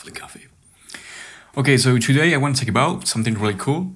[0.00, 0.46] coffee, coffee.
[1.56, 3.92] Okay, so today I want to talk about something really cool.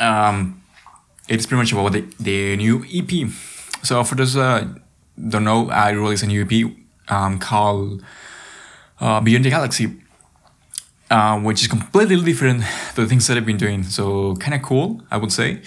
[0.00, 0.62] Um,
[1.28, 3.30] it's pretty much about the, the new EP.
[3.82, 4.66] So for those uh,
[5.28, 6.72] don't know, I released a new EP
[7.08, 8.02] um, called
[9.00, 10.00] uh, Beyond the Galaxy,
[11.10, 13.84] uh, which is completely different to the things that I've been doing.
[13.84, 15.62] So kind of cool, I would say.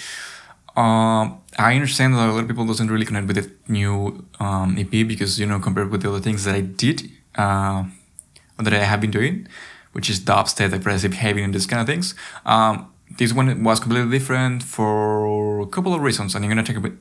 [0.75, 4.77] Um, I understand that a lot of people doesn't really connect with the new um,
[4.77, 7.83] EP because you know compared with the other things that I did, uh,
[8.63, 9.47] that I have been doing,
[9.91, 12.15] which is dubstep, aggressive, heavy, and this kind of things.
[12.45, 16.77] Um, this one was completely different for a couple of reasons, and I'm gonna talk
[16.77, 16.93] a bit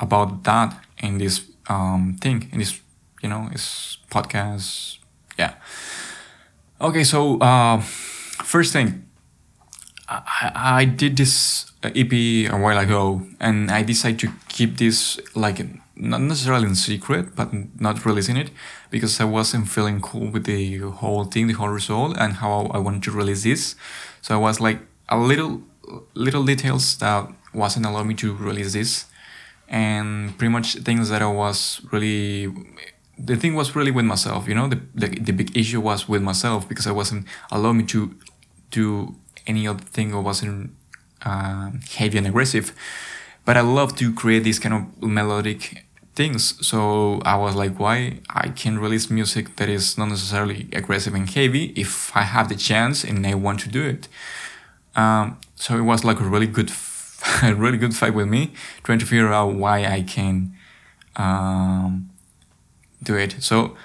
[0.00, 2.80] about that in this um, thing, in this
[3.22, 4.98] you know, this podcast.
[5.38, 5.54] Yeah.
[6.80, 9.06] Okay, so uh, first thing,
[10.08, 15.60] I, I did this EP a while ago, and I decided to keep this like
[15.98, 18.50] not necessarily in secret, but not releasing it
[18.90, 22.78] because I wasn't feeling cool with the whole thing, the whole result, and how I
[22.78, 23.74] wanted to release this.
[24.22, 25.62] So I was like a little,
[26.14, 29.06] little details that wasn't allowing me to release this,
[29.68, 32.52] and pretty much things that I was really.
[33.20, 34.68] The thing was really with myself, you know.
[34.68, 38.14] The, the the big issue was with myself because I wasn't allowing me to
[38.70, 40.70] do any other thing or wasn't
[41.24, 42.72] uh, heavy and aggressive.
[43.44, 45.87] But I love to create this kind of melodic
[46.18, 46.42] things.
[46.66, 47.96] So I was like, why
[48.44, 52.58] I can release music that is not necessarily aggressive and heavy if I have the
[52.68, 54.08] chance and I want to do it.
[54.96, 56.70] Um, so it was like a really good,
[57.42, 58.42] a really good fight with me,
[58.82, 60.34] trying to figure out why I can
[61.14, 62.10] um,
[63.00, 63.36] do it.
[63.38, 63.76] So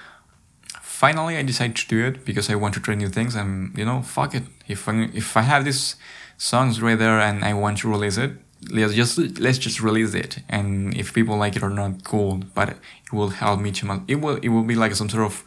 [0.82, 3.84] finally, I decided to do it because I want to try new things, and you
[3.84, 4.44] know, fuck it.
[4.66, 5.94] If I, if I have these
[6.36, 8.32] songs right there and I want to release it,
[8.70, 10.38] let's just let's just release it.
[10.48, 12.42] And if people like it or not, cool.
[12.54, 15.24] But it will help me to my, it will it will be like some sort
[15.24, 15.44] of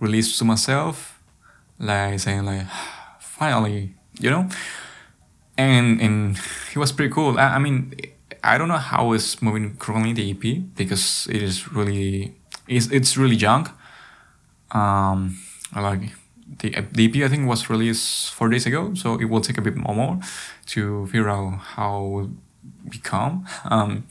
[0.00, 1.20] release to myself,
[1.78, 2.66] like saying like,
[3.20, 4.48] finally, you know.
[5.58, 6.38] And and
[6.74, 7.38] it was pretty cool.
[7.38, 7.94] I, I mean,
[8.42, 12.34] I don't know how it's moving currently the EP because it is really
[12.68, 13.70] it's it's really young.
[14.72, 15.38] Um,
[15.74, 16.12] like
[16.58, 19.62] the the EP I think was released four days ago, so it will take a
[19.62, 20.18] bit more,
[20.66, 22.28] to figure out how
[22.88, 23.46] become.
[23.64, 24.06] Um,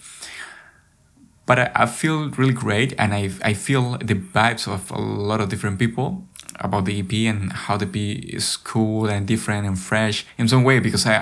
[1.46, 5.42] but I, I feel really great, and I I feel the vibes of a lot
[5.42, 6.24] of different people
[6.60, 7.96] about the EP and how the EP
[8.34, 11.18] is cool and different and fresh in some way because I,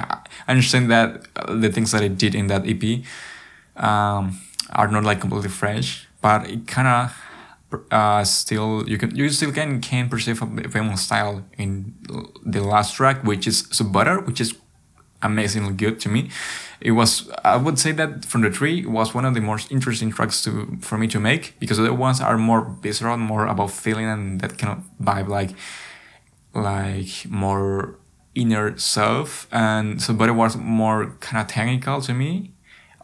[0.47, 3.03] I understand that the things that I did in that EP
[3.75, 4.39] um,
[4.69, 9.51] are not like completely fresh, but it kind of uh, still you can you still
[9.51, 11.93] can can perceive a famous style in
[12.45, 14.53] the last track, which is Sub Butter, which is
[15.23, 16.29] amazingly good to me.
[16.81, 19.71] It was I would say that from the three it was one of the most
[19.71, 23.47] interesting tracks to for me to make because the other ones are more visceral, more
[23.47, 25.51] about feeling and that kind of vibe, like
[26.53, 27.97] like more
[28.35, 29.47] inner self.
[29.51, 32.51] And so, but it was more kind of technical to me.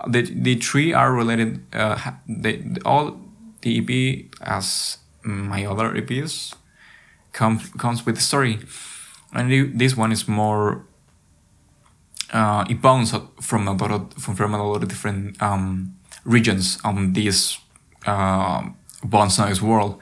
[0.08, 1.62] The the three are related.
[1.74, 3.20] Uh, they all
[3.62, 6.56] the EP, as my other EPs,
[7.34, 8.60] comes comes with a story,
[9.34, 10.86] and this one is more.
[12.32, 15.96] Uh, it bounces from a lot of, from, from a lot of different um,
[16.26, 17.58] regions on this
[18.06, 18.70] uh,
[19.04, 20.00] Bones Noise world,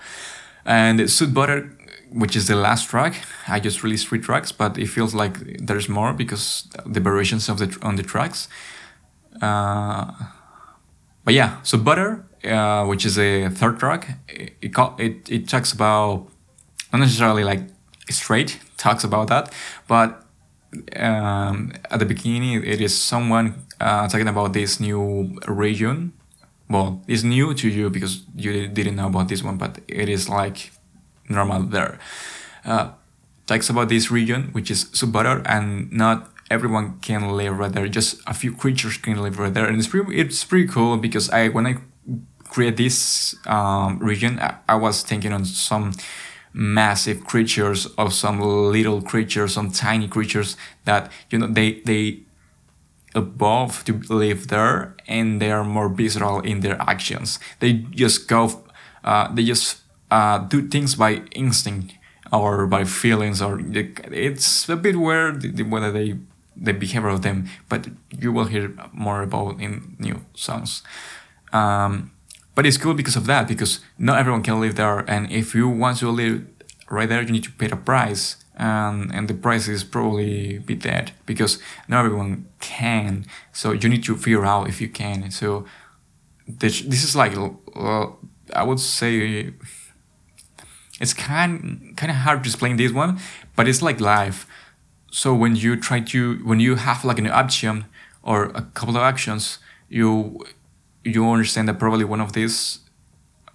[0.65, 1.71] and Sub Butter,
[2.11, 3.15] which is the last track.
[3.47, 7.59] I just released three tracks, but it feels like there's more because the variations of
[7.59, 8.49] the on the tracks.
[9.41, 10.11] Uh,
[11.23, 14.19] but yeah, so Butter uh, which is a third track.
[14.27, 16.27] It, it it talks about
[16.91, 17.61] not necessarily like
[18.09, 19.53] straight talks about that,
[19.87, 20.23] but
[20.95, 26.13] um, at the beginning it is someone uh, talking about this new region.
[26.69, 30.27] Well, it's new to you because you didn't know about this one, but it is
[30.27, 30.71] like
[31.29, 31.99] normal there.
[32.65, 32.91] Uh,
[33.45, 37.87] talks about this region, which is Subbutter, and not everyone can live right there.
[37.87, 41.29] Just a few creatures can live right there, and it's pretty it's pretty cool because
[41.29, 41.77] I when I
[42.49, 45.93] create this um, region, I, I was thinking on some
[46.57, 52.19] massive creatures or some little creatures, some tiny creatures that you know they they
[53.15, 57.39] evolve to live there and they are more visceral in their actions.
[57.59, 58.63] They just go,
[59.03, 61.93] uh, they just uh, do things by instinct
[62.31, 63.61] or by feelings or
[64.11, 66.17] it's a bit weird whether they
[66.59, 70.81] the behavior of them, but you will hear more about in new songs.
[71.53, 72.11] Um,
[72.57, 75.01] but it's cool because of that, because not everyone can live there.
[75.07, 76.43] And if you want to live
[76.89, 78.37] right there, you need to pay a price.
[78.55, 83.27] And, and the price is probably be that because not everyone can.
[83.53, 85.29] So you need to figure out if you can.
[85.29, 85.65] So
[86.47, 87.33] this, this is like,
[88.55, 89.53] I would say,
[90.99, 93.19] it's kind kind of hard to explain this one,
[93.55, 94.47] but it's like life.
[95.11, 97.85] So when you try to when you have like an option
[98.23, 99.59] or a couple of actions,
[99.89, 100.43] you
[101.15, 102.79] you understand that probably one of these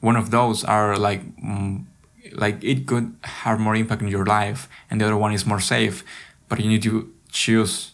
[0.00, 1.84] one of those are like mm,
[2.32, 5.60] like it could have more impact in your life and the other one is more
[5.60, 6.04] safe.
[6.48, 7.92] But you need to choose.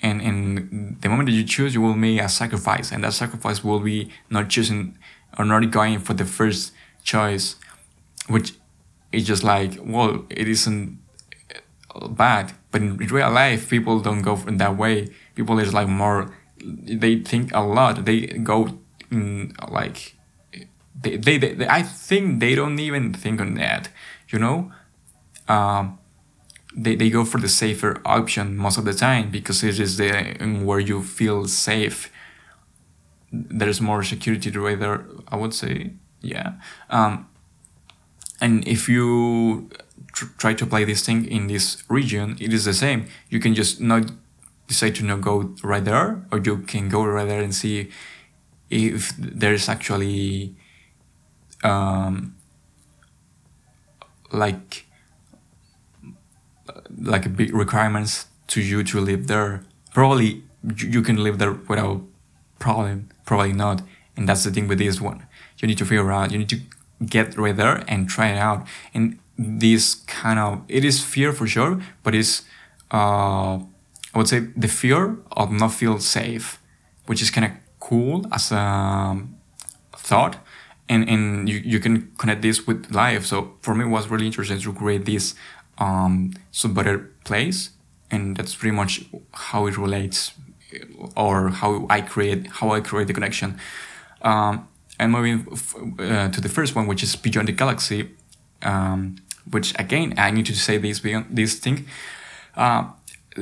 [0.00, 2.92] And in the moment that you choose you will make a sacrifice.
[2.92, 4.98] And that sacrifice will be not choosing
[5.38, 6.72] or not going for the first
[7.02, 7.56] choice
[8.26, 8.52] which
[9.12, 10.98] is just like well it isn't
[12.10, 12.52] bad.
[12.70, 15.08] But in real life people don't go in that way.
[15.34, 18.04] People is like more they think a lot.
[18.04, 18.78] They go
[19.10, 20.14] like
[21.00, 23.88] they, they, they, I think they don't even think on that,
[24.28, 24.72] you know?
[25.48, 25.98] Um,
[26.76, 30.60] they, they go for the safer option most of the time because it is the
[30.62, 32.12] where you feel safe.
[33.32, 35.92] There's more security right there, I would say.
[36.20, 36.54] Yeah.
[36.90, 37.28] Um,
[38.40, 39.70] and if you
[40.12, 43.06] tr- try to apply this thing in this region, it is the same.
[43.28, 44.10] You can just not
[44.66, 47.90] decide to not go right there, or you can go right there and see
[48.70, 50.56] if there's actually
[51.62, 52.36] um,
[54.32, 54.86] like
[57.00, 59.62] like big requirements to you to live there.
[59.92, 60.42] Probably
[60.76, 62.02] you can live there without
[62.58, 63.08] problem.
[63.24, 63.82] Probably not.
[64.16, 65.26] And that's the thing with this one.
[65.58, 66.32] You need to figure out.
[66.32, 66.60] You need to
[67.04, 68.66] get right there and try it out.
[68.94, 72.42] And this kind of it is fear for sure, but it's
[72.90, 73.58] uh,
[74.14, 76.60] I would say the fear of not feel safe,
[77.06, 79.16] which is kind of cool as a
[79.96, 80.36] thought
[80.88, 83.26] and and you, you can connect this with life.
[83.26, 85.34] So for me it was really interesting to create this
[85.78, 87.70] um subverted place
[88.10, 90.32] and that's pretty much how it relates
[91.16, 93.58] or how i create how i create the connection.
[94.22, 94.68] Um
[95.00, 95.46] and moving
[96.00, 98.10] uh, to the first one which is beyond the galaxy
[98.62, 99.16] um
[99.50, 101.86] which again i need to say this beyond this thing.
[102.56, 102.82] Uh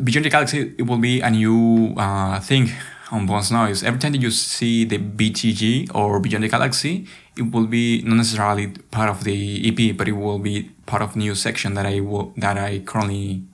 [0.05, 2.69] beyond the galaxy it will be a new uh thing
[3.11, 3.83] on Bones Noise.
[3.83, 7.07] Every time that you see the BTG or Beyond the Galaxy,
[7.37, 11.17] it will be not necessarily part of the EP, but it will be part of
[11.17, 13.45] new section that I will that I currently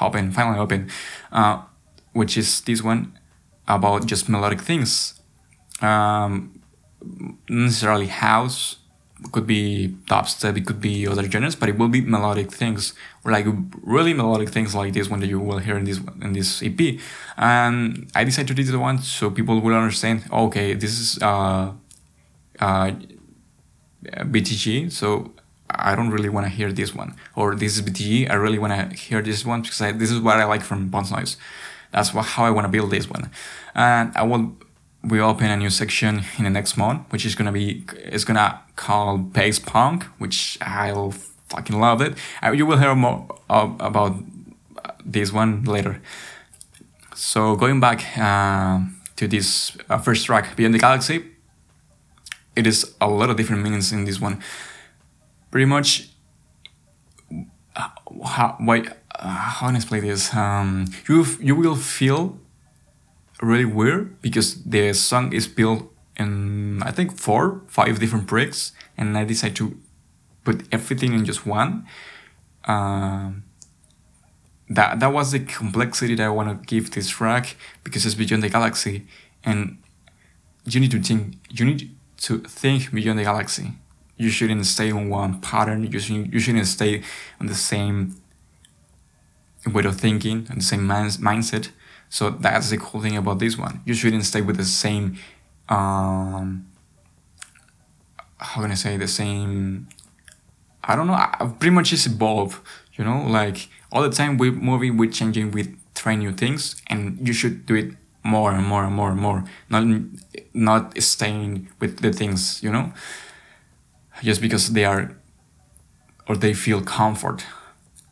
[0.00, 0.90] open, finally open,
[1.30, 1.62] uh,
[2.12, 3.18] which is this one
[3.68, 5.14] about just melodic things.
[5.80, 6.60] Um,
[7.48, 8.76] necessarily house,
[9.30, 13.46] could be dubstep, it could be other genres, but it will be melodic things, like
[13.82, 16.98] really melodic things like this one that you will hear in this in this EP.
[17.36, 20.24] And I decided to do this one so people will understand.
[20.32, 21.72] Okay, this is uh,
[22.58, 22.92] uh,
[24.04, 25.32] BTG, so
[25.70, 28.30] I don't really want to hear this one, or this is BTG.
[28.30, 30.88] I really want to hear this one because I, this is what I like from
[30.88, 31.36] Bones Noise.
[31.92, 33.30] That's what, how I want to build this one,
[33.74, 34.56] and I will
[35.04, 38.60] we open a new section in the next month, which is gonna be it's gonna
[38.76, 41.12] call bass punk, which I'll
[41.48, 42.16] fucking love it.
[42.42, 44.16] Uh, you will hear more about
[45.04, 46.00] this one later.
[47.14, 48.80] So going back uh,
[49.16, 51.24] to this uh, first track, Beyond the Galaxy,
[52.56, 54.42] it is a lot of different meanings in this one.
[55.50, 56.08] Pretty much,
[57.76, 57.88] uh,
[58.24, 58.84] how why
[59.14, 60.34] uh, how I explain this?
[60.34, 62.38] Um, you you will feel
[63.42, 69.16] really weird because the song is built in I think four, five different bricks, and
[69.18, 69.76] I decided to
[70.44, 71.86] put everything in just one.
[72.64, 73.44] Um,
[74.68, 78.42] that that was the complexity that I want to give this track because it's beyond
[78.42, 79.06] the galaxy,
[79.44, 79.78] and
[80.64, 81.36] you need to think.
[81.50, 83.72] You need to think beyond the galaxy.
[84.16, 85.90] You shouldn't stay on one pattern.
[85.90, 87.02] You shouldn't, you shouldn't stay
[87.40, 88.14] on the same
[89.66, 91.70] way of thinking and the same mindset
[92.12, 93.80] so that's the cool thing about this one.
[93.86, 95.16] You shouldn't stay with the same,
[95.70, 96.66] um,
[98.36, 99.88] how can I say, the same,
[100.84, 102.60] I don't know, I pretty much just evolve,
[102.96, 107.26] you know, like all the time we're moving, we're changing, we try new things, and
[107.26, 109.84] you should do it more and more and more and more, not,
[110.52, 112.92] not staying with the things, you know,
[114.22, 115.16] just because they are,
[116.28, 117.46] or they feel comfort.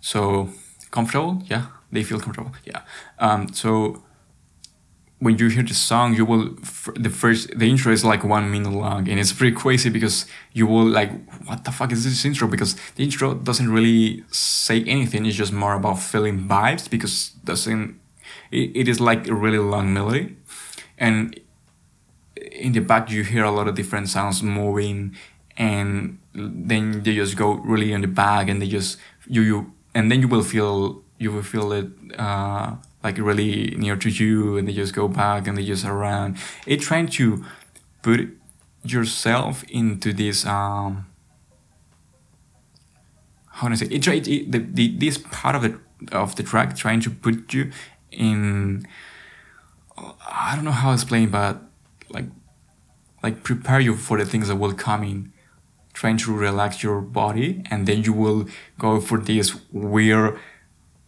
[0.00, 0.48] So,
[0.90, 2.52] comfortable, yeah they feel comfortable.
[2.64, 2.82] Yeah.
[3.18, 4.02] Um, so
[5.20, 6.56] when you hear the song, you will
[6.96, 10.66] the first the intro is like one minute long, and it's pretty crazy because you
[10.66, 11.10] will like,
[11.44, 12.48] what the fuck is this intro?
[12.48, 15.26] Because the intro doesn't really say anything.
[15.26, 18.00] It's just more about feeling vibes because doesn't
[18.50, 20.36] it, it is like a really long melody,
[20.96, 21.38] and
[22.52, 25.14] in the back you hear a lot of different sounds moving,
[25.58, 30.10] and then they just go really in the back, and they just you you and
[30.10, 31.86] then you will feel you will feel it
[32.18, 32.74] uh,
[33.04, 36.36] like really near to you and they just go back and they just around
[36.66, 37.44] it trying to
[38.02, 38.20] put
[38.82, 41.06] yourself into this um
[43.60, 44.06] how do I say it?
[44.06, 45.78] It, it the, the this part of the
[46.12, 47.70] of the track trying to put you
[48.10, 48.86] in.
[49.98, 51.60] I don't know how to explain, but
[52.08, 52.24] like
[53.22, 55.32] like prepare you for the things that will come in
[55.92, 58.48] trying to relax your body and then you will
[58.78, 60.38] go for this weird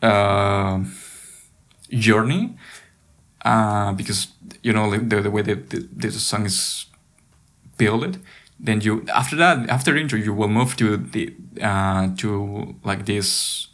[0.03, 0.81] uh,
[1.91, 2.57] journey
[3.45, 4.29] uh, because
[4.63, 6.87] you know the, the way that the, the song is
[7.77, 8.19] built
[8.59, 13.69] then you after that after intro you will move to the uh, to like this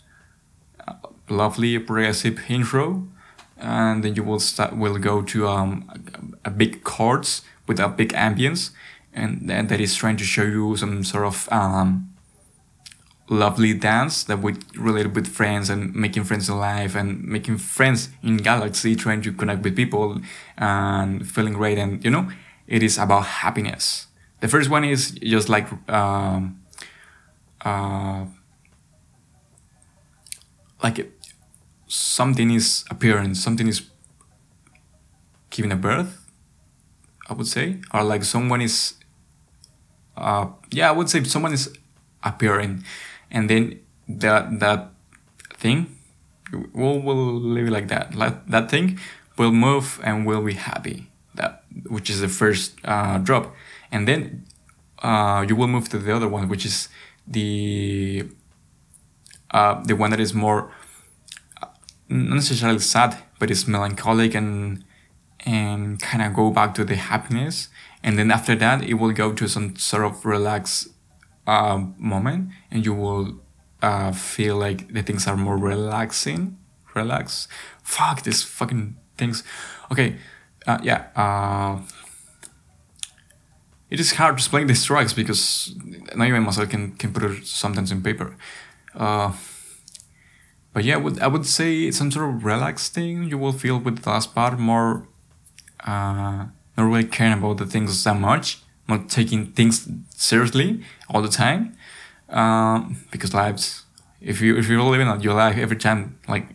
[0.87, 0.95] uh,
[1.29, 3.07] lovely progressive intro
[3.59, 5.91] and then you will start will go to um,
[6.45, 8.71] a, big chords with a big ambience
[9.13, 12.09] and that is trying to show you some sort of um,
[13.31, 18.39] lovely dance that would relate with friends and making friends alive and making friends in
[18.39, 20.21] galaxy trying to connect with people
[20.57, 21.79] and feeling great.
[21.79, 22.31] And you know
[22.67, 24.07] it is about happiness.
[24.41, 26.61] The first one is just like um,
[27.65, 28.27] uh,
[30.83, 31.11] like
[31.87, 33.89] something is appearing something is
[35.51, 36.25] giving a birth
[37.29, 37.79] i would say.
[37.93, 38.95] Or like someone is
[40.17, 41.77] uh, yeah, I would say someone is
[42.25, 42.85] appearing,
[43.31, 44.91] and then that that
[45.59, 45.97] thing,
[46.73, 48.15] we'll will leave it like that.
[48.15, 48.99] Let, that thing
[49.37, 51.11] will move and will be happy.
[51.35, 53.55] That which is the first uh, drop,
[53.93, 54.47] and then
[55.03, 56.89] uh, you will move to the other one, which is
[57.27, 58.29] the
[59.51, 60.73] uh, the one that is more
[61.63, 61.67] uh,
[62.09, 64.85] not necessarily sad, but it's melancholic and
[65.41, 67.69] and kind of go back to the happiness
[68.03, 70.89] and then after that it will go to some sort of relaxed
[71.49, 73.41] uh, moment and you will
[73.83, 76.57] uh, feel like the things are more relaxing
[76.95, 77.49] relax.
[77.83, 79.43] Fuck these fucking things.
[79.91, 80.17] Okay
[80.67, 81.81] uh, yeah uh,
[83.91, 85.75] it is hard to explain these tracks because
[86.15, 88.37] not even myself can, can put it sometimes in paper.
[88.95, 89.33] Uh,
[90.73, 93.53] but yeah I would, I would say it's some sort of relaxed thing you will
[93.53, 95.09] feel with the last part more
[95.85, 101.29] uh, not really caring about the things that much, not taking things seriously all the
[101.29, 101.77] time.
[102.29, 103.85] Um, because lives,
[104.21, 106.47] if you if you're living out your life every time like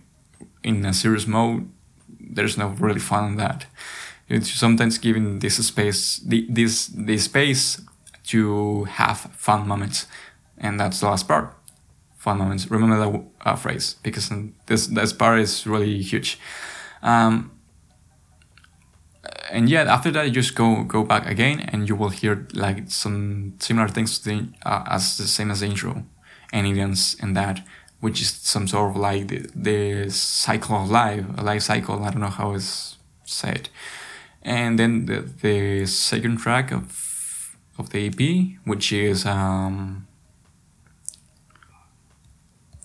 [0.63, 1.69] in a serious mode,
[2.19, 3.65] there's no really fun in that.
[4.29, 7.81] It's sometimes giving this space, this this space
[8.27, 10.07] to have fun moments,
[10.57, 11.53] and that's the last part.
[12.17, 12.71] Fun moments.
[12.71, 14.31] Remember that uh, phrase because
[14.67, 16.39] this this part is really huge.
[17.01, 17.51] Um,
[19.51, 22.89] and yeah, after that, you just go go back again, and you will hear like
[22.91, 26.03] some similar things the, uh, as the same as the intro,
[26.51, 27.65] and events and that,
[27.99, 32.03] which is some sort of like the, the cycle of life, a life cycle.
[32.03, 33.69] I don't know how it's said.
[34.41, 40.05] And then the, the second track of of the EP, which is um,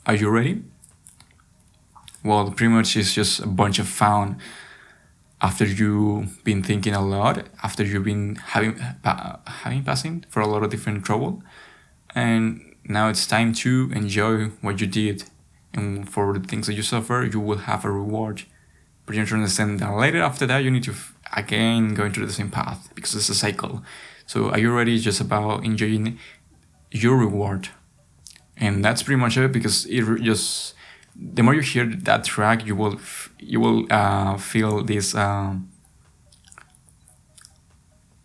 [0.07, 0.63] Are you ready?
[2.25, 4.39] Well, pretty much it's just a bunch of fun
[5.41, 10.47] after you've been thinking a lot, after you've been having pa- having passing for a
[10.47, 11.43] lot of different trouble,
[12.15, 15.25] and now it's time to enjoy what you did,
[15.73, 18.45] and for the things that you suffer, you will have a reward.
[19.07, 22.05] But you have to understand that later after that, you need to f- again go
[22.05, 23.83] into the same path because it's a cycle.
[24.27, 24.99] So are you ready?
[24.99, 26.19] Just about enjoying
[26.91, 27.69] your reward,
[28.57, 30.75] and that's pretty much it because it just
[31.19, 33.01] the more you hear that track, you will
[33.39, 35.15] you will uh, feel this.
[35.15, 35.71] Um,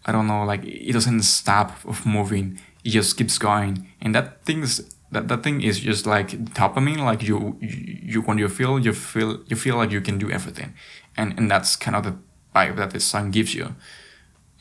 [0.06, 2.60] I don't know, like it doesn't stop of moving.
[2.84, 7.00] It just keeps going, and that thing's that, that thing is just like dopamine.
[7.00, 10.74] Like you, you when you feel you feel you feel like you can do everything,
[11.18, 12.16] and and that's kind of the
[12.54, 13.76] vibe that this song gives you,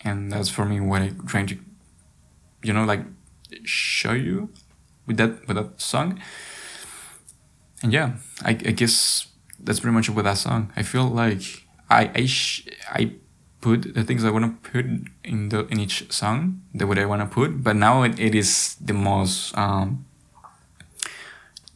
[0.04, 1.58] and that's for me what I'm trying to,
[2.62, 3.04] you know, like
[3.64, 4.48] show you
[5.06, 6.20] with that with that song
[7.82, 8.12] and yeah,
[8.44, 9.26] I, I guess
[9.58, 10.72] that's pretty much with that song.
[10.76, 11.42] I feel like
[11.90, 13.12] I I sh- I
[13.60, 14.84] put the things I want to put
[15.24, 18.34] in the in each song the way I want to put, but now it, it
[18.34, 19.56] is the most.
[19.56, 20.04] Um,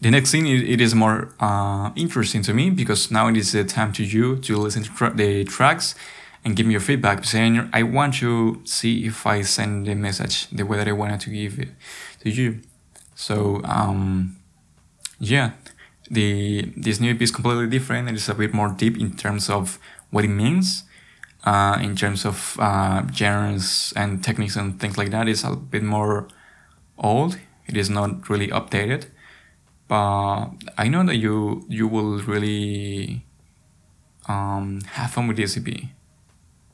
[0.00, 3.52] the next thing it, it is more uh, interesting to me because now it is
[3.52, 5.94] the time to you to listen to tra- the tracks
[6.44, 10.48] and give me your feedback saying I want to see if I send the message
[10.50, 11.70] the way that I wanted to give it
[12.20, 12.60] to you.
[13.14, 14.36] So um,
[15.18, 15.52] yeah,
[16.10, 19.78] the this new EP is completely different it's a bit more deep in terms of
[20.10, 20.84] what it means
[21.46, 25.28] uh, in terms of uh, genres and techniques and things like that.
[25.28, 26.26] It's a bit more
[26.98, 27.38] old.
[27.66, 29.06] It is not really updated.
[29.88, 33.24] But i know that you you will really
[34.26, 35.68] um, have fun with this ep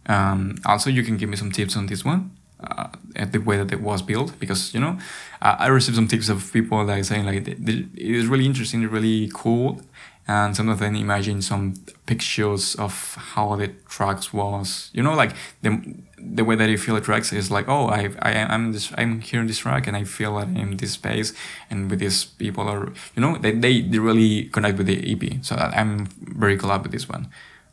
[0.06, 2.30] um, also you can give me some tips on this one
[2.62, 4.98] uh, at the way that it was built because you know
[5.40, 7.58] I, I received some tips of people like saying like it
[7.96, 9.80] is really interesting, really cool,
[10.28, 11.74] and sometimes then imagine some
[12.06, 14.90] pictures of how the tracks was.
[14.92, 18.10] You know like the the way that you feel the tracks is like oh I
[18.20, 20.92] I am this I'm here in this track and I feel that I'm in this
[20.92, 21.34] space
[21.68, 25.44] and with these people are you know they they, they really connect with the EP
[25.44, 27.28] so I'm very glad with this one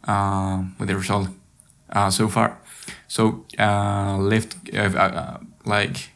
[0.05, 1.29] uh, with the result
[1.91, 2.57] uh, so far
[3.09, 6.11] so uh, lift uh, uh, like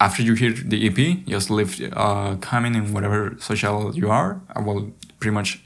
[0.00, 4.60] after you hear the EP just lift uh, comment in whatever social you are I
[4.60, 5.60] will pretty much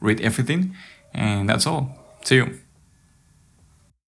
[0.00, 0.74] read everything.
[1.12, 1.96] And that's all.
[2.24, 2.60] See you.